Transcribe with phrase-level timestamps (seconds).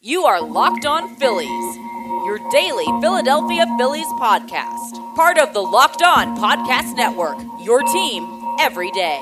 [0.00, 1.76] You are Locked On Phillies,
[2.24, 5.16] your daily Philadelphia Phillies podcast.
[5.16, 8.22] Part of the Locked On Podcast Network, your team
[8.60, 9.18] every day.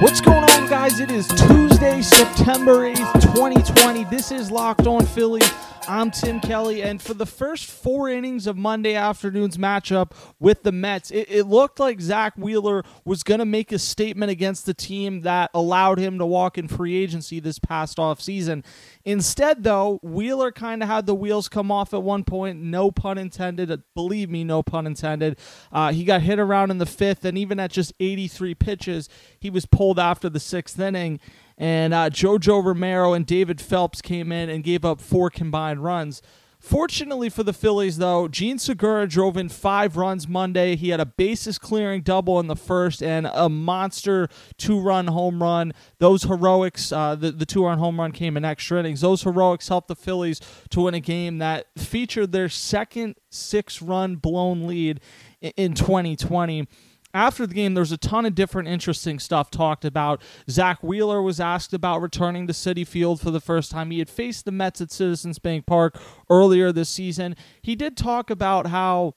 [0.00, 0.98] What's going on, guys?
[0.98, 4.02] It is Tuesday, September 8th, 2020.
[4.06, 5.48] This is Locked On Phillies.
[5.88, 10.72] I'm Tim Kelly, and for the first four innings of Monday afternoon's matchup with the
[10.72, 14.74] Mets, it, it looked like Zack Wheeler was going to make a statement against the
[14.74, 18.64] team that allowed him to walk in free agency this past offseason.
[19.04, 22.60] Instead, though, Wheeler kind of had the wheels come off at one point.
[22.60, 23.82] No pun intended.
[23.94, 25.38] Believe me, no pun intended.
[25.72, 29.50] Uh, he got hit around in the fifth, and even at just 83 pitches, he
[29.50, 31.20] was pulled after the sixth inning
[31.60, 36.22] and uh, Jojo Romero and David Phelps came in and gave up four combined runs.
[36.58, 40.76] Fortunately for the Phillies, though, Jean Segura drove in five runs Monday.
[40.76, 45.42] He had a bases clearing double in the first and a monster two run home
[45.42, 45.72] run.
[45.98, 49.00] Those heroics, uh, the, the two run home run came in extra innings.
[49.00, 50.40] Those heroics helped the Phillies
[50.70, 55.00] to win a game that featured their second six run blown lead
[55.40, 56.68] in 2020
[57.12, 60.22] after the game, there's a ton of different interesting stuff talked about.
[60.48, 63.90] Zack Wheeler was asked about returning to Citi Field for the first time.
[63.90, 67.36] He had faced the Mets at Citizens Bank Park earlier this season.
[67.62, 69.14] He did talk about how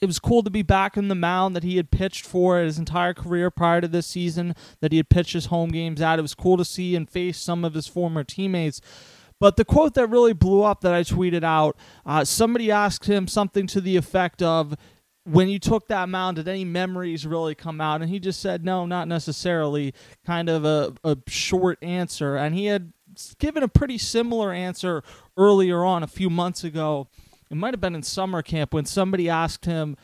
[0.00, 2.78] it was cool to be back in the mound that he had pitched for his
[2.78, 6.18] entire career prior to this season, that he had pitched his home games at.
[6.18, 8.80] It was cool to see and face some of his former teammates.
[9.38, 13.26] But the quote that really blew up that I tweeted out, uh, somebody asked him
[13.26, 14.76] something to the effect of,
[15.26, 18.00] when you took that mound, did any memories really come out?
[18.00, 19.92] And he just said, no, not necessarily.
[20.24, 22.36] Kind of a, a short answer.
[22.36, 22.92] And he had
[23.38, 25.02] given a pretty similar answer
[25.36, 27.08] earlier on, a few months ago.
[27.50, 29.96] It might have been in summer camp when somebody asked him,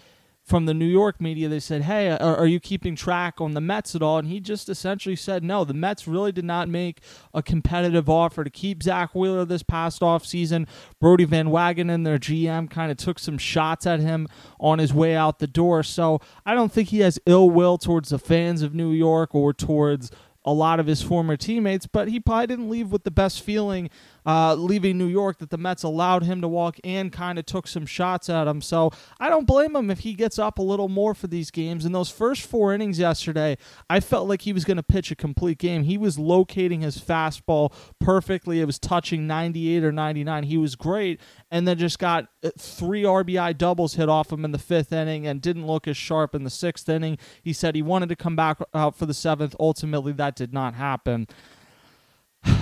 [0.52, 3.60] from the New York media, they said, Hey, are, are, you keeping track on the
[3.62, 4.18] Mets at all?
[4.18, 7.00] And he just essentially said, No, the Mets really did not make
[7.32, 10.68] a competitive offer to keep Zack Wheeler this past offseason.
[11.00, 14.28] Brodie Van Wagenen, their GM, kind of took some shots at him
[14.60, 15.82] on his way out the door.
[15.82, 19.54] So I don't think he has ill will towards the fans of New York or
[19.54, 20.10] towards
[20.44, 23.90] a lot of his former teammates, but he probably didn't leave with the best feeling
[24.24, 27.66] uh, leaving New York that the Mets allowed him to walk and kind of took
[27.66, 28.60] some shots at him.
[28.60, 31.84] So I don't blame him if he gets up a little more for these games.
[31.84, 33.56] In those first four innings yesterday,
[33.90, 35.84] I felt like he was going to pitch a complete game.
[35.84, 38.60] He was locating his fastball perfectly.
[38.60, 40.44] It was touching 98 or 99.
[40.44, 41.20] He was great,
[41.50, 45.26] and then just got uh, three RBI doubles hit off him in the fifth inning
[45.26, 47.18] and didn't look as sharp in the sixth inning.
[47.42, 49.56] He said he wanted to come back out for the seventh.
[49.58, 51.26] Ultimately, that did not happen.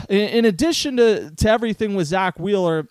[0.09, 2.89] In, in addition to, to everything with Zack Wheeler,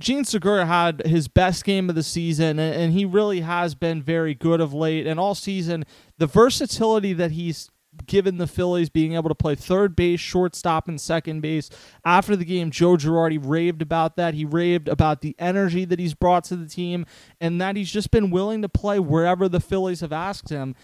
[0.00, 4.34] Jean Segura had his best game of the season, and he really has been very
[4.34, 5.06] good of late.
[5.06, 5.84] And all season,
[6.18, 7.70] the versatility that he's
[8.06, 11.68] given the Phillies being able to play third base, shortstop, and second base.
[12.04, 14.34] After the game, Joe Girardi raved about that.
[14.34, 17.04] He raved about the energy that he's brought to the team
[17.40, 20.74] and that he's just been willing to play wherever the Phillies have asked him.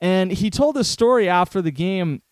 [0.00, 2.22] And he told a story after the game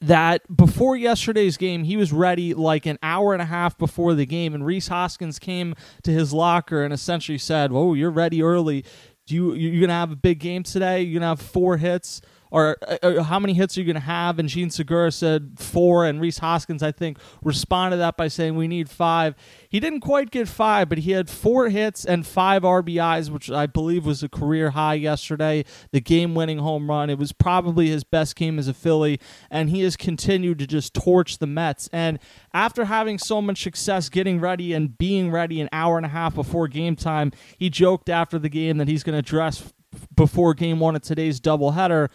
[0.00, 4.26] that before yesterday's game, he was ready like an hour and a half before the
[4.26, 8.84] game, and Rhys Hoskins came to his locker and essentially said, "Oh, you're ready early.
[9.26, 11.02] Do you you're gonna have a big game today?
[11.02, 12.20] You're gonna have four hits."
[12.54, 14.38] Or, uh, uh, how many hits are you going to have?
[14.38, 18.54] And Jean Segura said four, and Rhys Hoskins, I think, responded to that by saying
[18.54, 19.34] we need five.
[19.68, 23.66] He didn't quite get five, but he had four hits and five RBIs, which I
[23.66, 25.64] believe was a career high yesterday.
[25.90, 27.10] The game-winning home run.
[27.10, 29.18] It was probably his best game as a Philly,
[29.50, 31.88] and he has continued to just torch the Mets.
[31.92, 32.20] And
[32.52, 36.36] after having so much success getting ready and being ready an hour and a half
[36.36, 39.72] before game time, he joked after the game that he's going to dress
[40.14, 42.10] before game one of today's doubleheader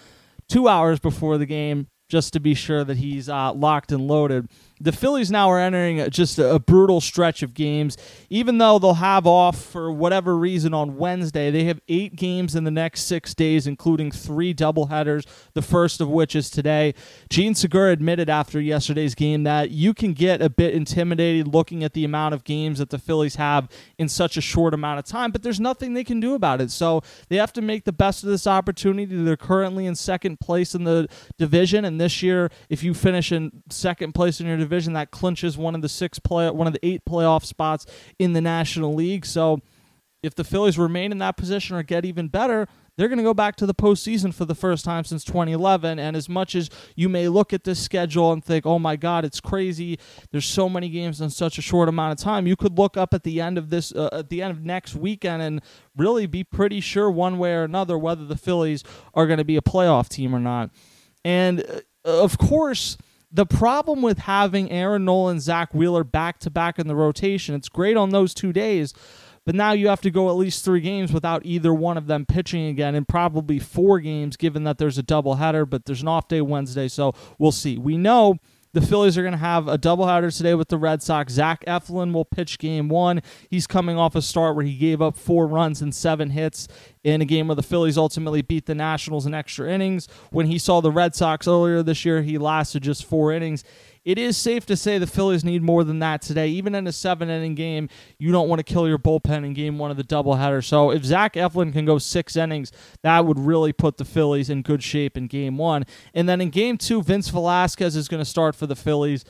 [0.49, 4.49] two hours before the game just to be sure that he's uh, locked and loaded
[4.81, 7.97] the Phillies now are entering just a, brutal stretch of games.
[8.29, 12.63] Even though they'll have off for whatever reason on Wednesday, they have eight games in
[12.63, 16.93] the next six days, including three doubleheaders, the first of which is today.
[17.29, 21.93] Jean Segura admitted after yesterday's game that you can get a bit intimidated looking at
[21.93, 23.67] the amount of games that the Phillies have
[23.97, 26.71] in such a short amount of time, but there's nothing they can do about it.
[26.71, 29.05] So they have to make the best of this opportunity.
[29.05, 33.63] They're currently in second place in the division, and this year, if you finish in
[33.69, 36.73] second place in your division, division that clinches one of the six play one of
[36.73, 37.85] the eight playoff spots
[38.19, 39.25] in the National League.
[39.25, 39.61] So
[40.21, 42.67] if the Phillies remain in that position or get even better,
[42.97, 45.97] they're going to go back to the postseason for the first time since 2011.
[45.99, 49.23] And as much as you may look at this schedule and think, oh my God,
[49.23, 49.97] it's crazy,
[50.31, 53.13] there's so many games in such a short amount of time, you could look up
[53.13, 55.61] at the end of this, uh, at the end of next weekend and
[55.95, 58.83] really be pretty sure one way or another whether the Phillies
[59.13, 60.69] are going to be a playoff team or not.
[61.23, 62.97] And uh, of course,
[63.31, 67.69] The problem with having Aaron Nola, Zack Wheeler back to back in the rotation, it's
[67.69, 68.93] great on those two days,
[69.45, 72.25] but now you have to go at least three games without either one of them
[72.25, 76.27] pitching again, and probably four games given that there's a doubleheader, but there's an off
[76.27, 77.77] day Wednesday, so we'll see.
[77.77, 78.37] We know
[78.73, 81.33] the Phillies are going to have a doubleheader today with the Red Sox.
[81.33, 83.21] Zach Eflin will pitch game one.
[83.49, 86.67] He's coming off a start where he gave up four runs and seven hits
[87.03, 90.07] in a game where the Phillies ultimately beat the Nationals in extra innings.
[90.31, 93.63] When he saw the Red Sox earlier this year, he lasted just four innings
[94.09, 96.47] it is safe to say the Phillies need more than that today.
[96.47, 99.77] Even in a seven inning game, you don't want to kill your bullpen in game
[99.77, 100.65] one of the doubleheader.
[100.65, 102.71] So if Zach Eflin can go six innings,
[103.03, 105.83] that would really put the Phillies in good shape in game one.
[106.15, 109.25] And then in game two, Vince Velasquez is going to start for the Phillies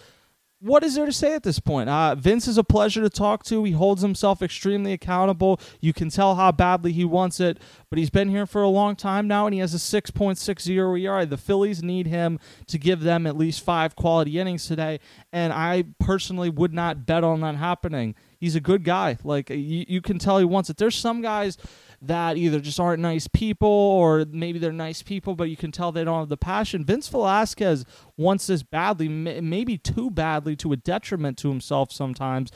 [0.62, 1.90] what is there to say at this point?
[1.90, 3.64] Uh, Vince is a pleasure to talk to.
[3.64, 5.60] He holds himself extremely accountable.
[5.80, 7.60] You can tell how badly he wants it,
[7.90, 11.26] but he's been here for a long time now, and he has a 6.60 ERA.
[11.26, 15.00] The Phillies need him to give them at least five quality innings today,
[15.32, 18.16] and I personally would not bet on that happening.
[18.38, 19.18] He's a good guy.
[19.24, 20.78] Like you, you can tell he wants it.
[20.78, 21.58] There's some guys
[22.02, 25.92] that either just aren't nice people or maybe they're nice people, but you can tell
[25.92, 26.86] they don't have the passion.
[26.86, 27.86] Vince Velasquez
[28.18, 32.52] wants this badly, maybe too badly to a detriment to himself sometimes.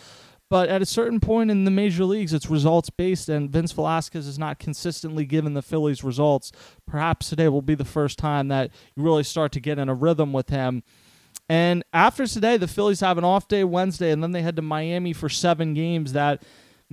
[0.50, 4.28] But at a certain point in the major leagues, it's results based, and Vince Velasquez
[4.28, 6.51] is not consistently giving the Phillies results.
[6.86, 9.95] Perhaps today will be the first time that you really start to get in a
[9.95, 10.84] rhythm with him.
[11.50, 14.62] And after today, the Phillies have an off day Wednesday, and then they head to
[14.62, 16.44] Miami for seven games that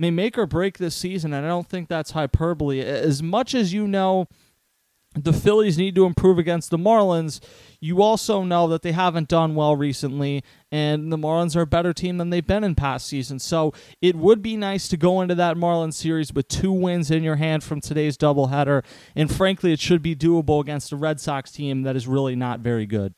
[0.01, 2.81] may make or break this season, and I don't think that's hyperbole.
[2.81, 4.27] As much as you know
[5.13, 7.39] the Phillies need to improve against the Marlins,
[7.79, 11.93] you also know that they haven't done well recently, and the Marlins are a better
[11.93, 13.43] team than they've been in past seasons.
[13.43, 17.21] So it would be nice to go into that Marlins series with two wins in
[17.21, 18.83] your hand from today's doubleheader,
[19.15, 22.61] and frankly, it should be doable against a Red Sox team that is really not
[22.61, 23.13] very good.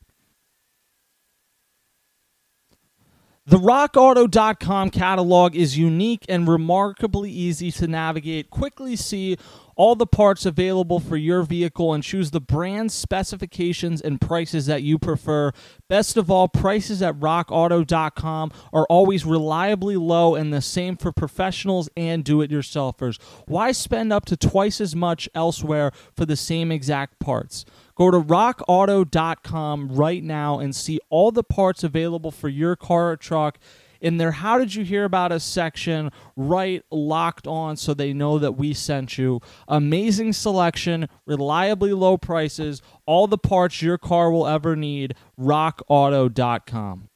[3.46, 8.48] The rockauto.com catalog is unique and remarkably easy to navigate.
[8.48, 9.36] Quickly see
[9.76, 14.82] all the parts available for your vehicle and choose the brand specifications and prices that
[14.82, 15.52] you prefer.
[15.90, 21.90] Best of all, prices at rockauto.com are always reliably low and the same for professionals
[21.98, 23.20] and do it yourselfers.
[23.44, 27.66] Why spend up to twice as much elsewhere for the same exact parts?
[27.96, 33.16] Go to rockauto.com right now and see all the parts available for your car or
[33.16, 33.58] truck
[34.04, 38.38] in their How Did You Hear About Us section, right locked on so they know
[38.38, 39.40] that we sent you.
[39.66, 45.14] Amazing selection, reliably low prices, all the parts your car will ever need.
[45.40, 47.08] RockAuto.com.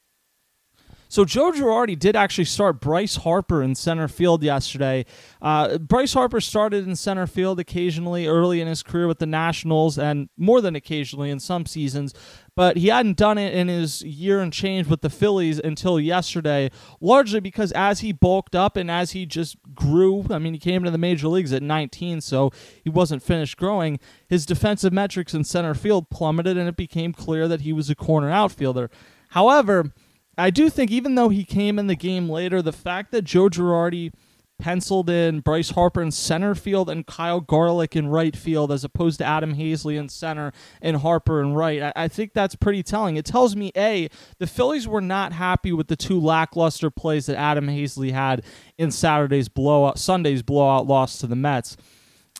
[1.11, 5.07] So Joe Girardi did actually start Bryce Harper in center field yesterday.
[5.41, 9.97] Uh, Bryce Harper started in center field occasionally early in his career with the Nationals,
[9.97, 12.13] and more than occasionally in some seasons.
[12.53, 16.69] But he hadn't done it in his year and change with the Phillies until yesterday,
[17.01, 20.75] largely because as he bulked up and as he just grew, I mean, he came
[20.75, 22.51] into the major leagues at 19, so
[22.83, 23.99] he wasn't finished growing.
[24.27, 27.95] His defensive metrics in center field plummeted, and it became clear that he was a
[27.95, 28.91] corner outfielder.
[29.29, 29.91] However,
[30.39, 33.49] I do think even though he came in the game later, the fact that Joe
[33.49, 34.11] Girardi
[34.59, 39.17] penciled in Bryce Harper in center field and Kyle Garlick in right field as opposed
[39.19, 40.51] to Adam Haseley in center
[40.81, 41.81] and Harper in right.
[41.81, 43.15] I, I, think that's pretty telling.
[43.15, 47.37] It tells me A, the Phillies were not happy with the two lackluster plays that
[47.37, 48.43] Adam Haseley had
[48.77, 51.77] in Saturday's blowout Sunday's blowout loss to the Mets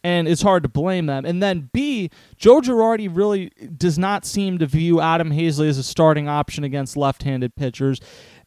[0.04, 1.26] and it's hard to blame them.
[1.26, 5.84] And then B, Joe Girardi really does not seem to view Adam Haseley as a
[5.84, 8.00] starting option against left-handed pitchers.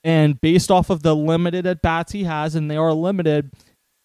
[0.04, 3.52] And based off of the limited at bats he has, and they are limited,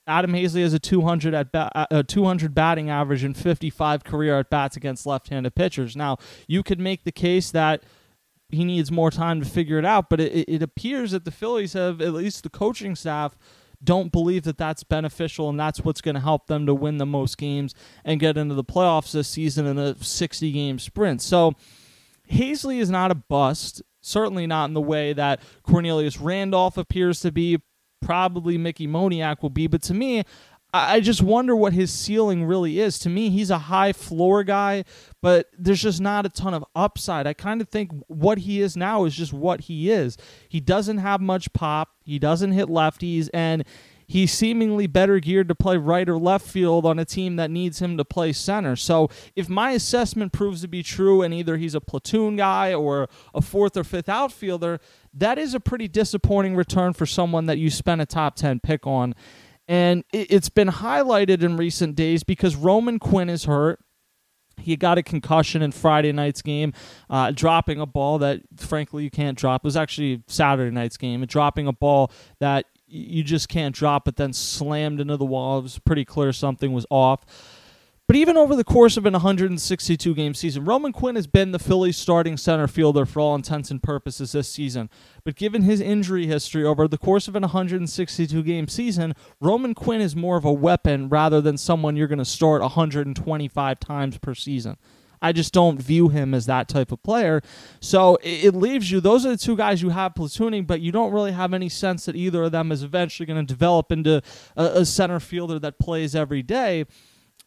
[0.06, 4.40] Adam Haseley has a 200 at ba- uh, a 200 batting average and 55 career
[4.40, 5.96] at bats against left-handed pitchers.
[5.96, 7.84] Now, you could make the case that
[8.50, 11.74] he needs more time to figure it out, but it, it appears that the Phillies
[11.74, 13.38] have, at least the coaching staff,
[13.84, 17.06] don't believe that that's beneficial and that's what's going to help them to win the
[17.06, 21.22] most games and get into the playoffs this season in a 60 game sprint.
[21.22, 21.54] So
[22.32, 27.32] Haseley is not a bust, certainly not in the way that Cornelius Randolph appears to
[27.32, 27.62] be,
[28.02, 30.24] probably Mickey Moniak will be, but to me,
[30.74, 33.00] I just wonder what his ceiling really is.
[33.00, 34.84] To me, he's a high floor guy,
[35.22, 37.26] but there's just not a ton of upside.
[37.26, 40.18] I kind of think what he is now is just what he is.
[40.50, 43.64] He doesn't have much pop, he doesn't hit lefties, and
[44.08, 47.82] he's seemingly better geared to play right or left field on a team that needs
[47.82, 48.76] him to play center.
[48.76, 53.10] So if my assessment proves to be true and either he's a platoon guy or
[53.34, 54.80] a fourth or fifth outfielder,
[55.14, 58.88] that is a pretty disappointing return for someone that you spent a top 10 pick
[58.88, 59.14] on.
[59.68, 63.80] And it's been highlighted in recent days because Roman Quinn is hurt.
[64.60, 66.74] He got a concussion in Friday night's game,
[67.10, 69.62] uh, dropping a ball that, frankly, you can't drop.
[69.62, 74.16] It was actually Saturday night's game, dropping a ball that you just can't drop, but
[74.16, 75.60] then slammed into the wall.
[75.60, 77.26] It was pretty clear something was off.
[78.08, 81.60] But even over the course of an 162 game season, Roman Quinn has been the
[81.60, 84.90] Phillies starting center fielder for all intents and purposes this season.
[85.26, 90.00] But given his injury history over the course of an 162 game season, Roman Quinn
[90.00, 94.34] is more of a weapon rather than someone you're going to start 125 times per
[94.34, 94.78] season.
[95.22, 97.42] I just don't view him as that type of player.
[97.82, 101.12] So it, leaves you, those are the two guys you have platooning, but you don't
[101.12, 104.22] really have any sense that either of them is eventually going to develop into
[104.56, 106.86] a, a center fielder that plays every day.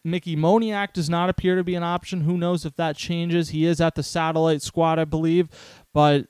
[0.04, 2.22] Mickey Moniak does not appear to be an option.
[2.22, 3.50] Who knows if that changes?
[3.50, 5.48] He is at the satellite squad, I believe,
[5.92, 6.26] but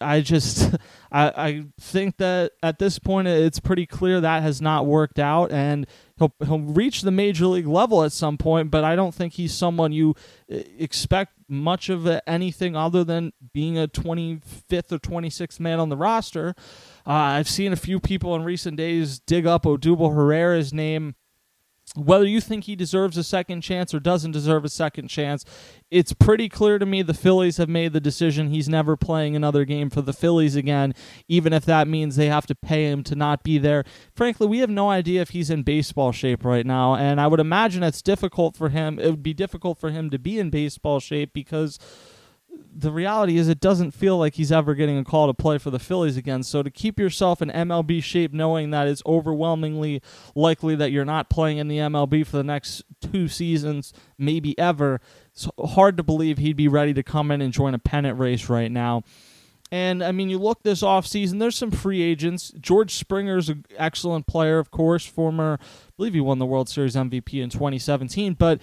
[0.00, 0.74] I just
[1.12, 5.52] I, I think that at this point it's pretty clear that has not worked out,
[5.52, 5.86] and
[6.18, 8.70] he'll he'll reach the major league level at some point.
[8.70, 10.14] But I don't think he's someone you
[10.52, 15.96] uh, expect much of anything other than being a 25th or 26th man on the
[15.96, 16.54] roster.
[17.06, 21.16] Uh, I've seen a few people in recent days dig up Odubel Herrera's name
[21.96, 25.44] whether you think he deserves a second chance or doesn't deserve a second chance,
[25.90, 29.64] it's pretty clear to me the Phillies have made the decision he's never playing another
[29.64, 30.92] game for the Phillies again,
[31.28, 33.84] even if that means they have to pay him to not be there.
[34.12, 37.40] Frankly, we have no idea if he's in baseball shape right now, and I would
[37.40, 38.98] imagine it's difficult for him.
[38.98, 41.78] It would be difficult for him to be in baseball shape because
[42.76, 45.70] the reality is it doesn't feel like he's ever getting a call to play for
[45.70, 46.42] the Phillies again.
[46.42, 50.02] So to keep yourself in MLB shape, knowing that it's overwhelmingly
[50.34, 55.00] likely that you're not playing in the MLB for the next two seasons, maybe ever,
[55.32, 58.48] it's hard to believe he'd be ready to come in and join a pennant race
[58.48, 59.02] right now.
[59.70, 62.52] And I mean, you look this offseason, there's some free agents.
[62.60, 66.94] George Springer's an excellent player, of course, former, I believe he won the World Series
[66.94, 68.60] MVP in 2017, but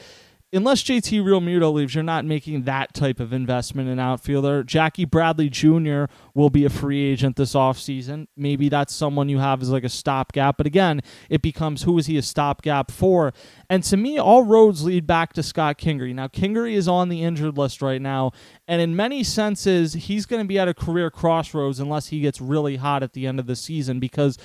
[0.54, 4.64] unless JT Realmuto leaves, you're not making that type of investment in outfielder.
[4.64, 6.06] Jackie Bradley Jr.
[6.34, 8.28] will be a free agent this offseason.
[8.36, 10.58] Maybe that's someone you have as like a stopgap.
[10.58, 13.34] But again, it becomes who is he a stopgap for?
[13.70, 16.14] And to me, all roads lead back to Scott Kingery.
[16.14, 18.32] Now, Kingery is on the injured list right now.
[18.68, 22.42] And in many senses, he's going to be at a career crossroads unless he gets
[22.42, 24.38] really hot at the end of the season because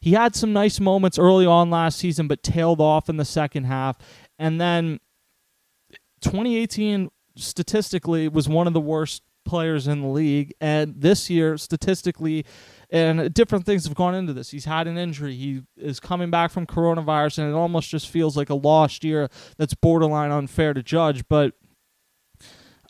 [0.00, 3.64] he had some nice moments early on last season, but tailed off in the second
[3.64, 3.98] half.
[4.38, 5.00] And then
[6.20, 12.44] 2018 statistically was one of the worst players in the league, and this year statistically,
[12.90, 14.50] and different things have gone into this.
[14.50, 15.34] He's had an injury.
[15.34, 19.28] He is coming back from coronavirus, and it almost just feels like a lost year.
[19.56, 21.54] That's borderline unfair to judge, but.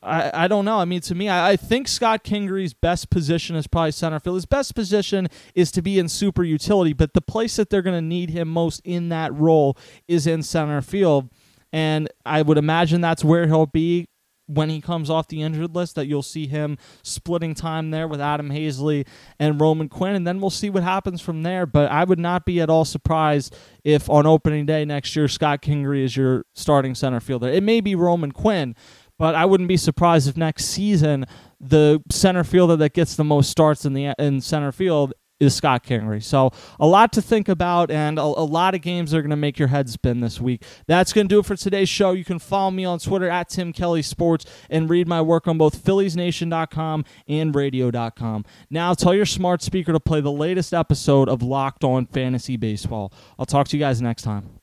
[0.02, 0.78] I, I don't know.
[0.78, 4.36] I mean, to me, I, I think Scott Kingery's best position is probably center field.
[4.36, 7.98] His best position is to be in super utility, but the place that they're going
[7.98, 9.76] to need him most in that role
[10.08, 11.28] is in center field.
[11.72, 14.08] And I would imagine that's where he'll be
[14.46, 18.20] when he comes off the injured list that you'll see him splitting time there with
[18.20, 19.06] Adam Haseley
[19.38, 21.66] and Roman Quinn, and then we'll see what happens from there.
[21.66, 25.62] But I would not be at all surprised if on opening day next year Scott
[25.62, 27.48] Kingery is your starting center fielder.
[27.48, 28.74] It may be Roman Quinn,
[29.18, 31.26] but I wouldn't be surprised if next season
[31.60, 35.84] the center fielder that gets the most starts in the in center field is Scott
[35.84, 36.22] Kingery.
[36.22, 39.36] So a lot to think about and a, a lot of games are going to
[39.36, 40.62] make your head spin this week.
[40.86, 42.12] That's going to do it for today's show.
[42.12, 45.58] You can follow me on Twitter at Tim Kelly Sports and read my work on
[45.58, 48.44] both PhilliesNation.com and Radio.com.
[48.68, 53.12] Now tell your smart speaker to play the latest episode of Locked On Fantasy Baseball.
[53.38, 54.59] I'll talk to you guys next time.